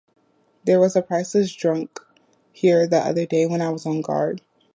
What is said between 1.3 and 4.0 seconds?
drunk here the other day when I was